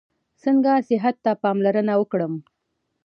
څنګه 0.43 0.71
صحت 0.87 1.15
ته 1.23 1.31
پاملرنه 1.41 1.93
وکړم؟ 1.97 2.33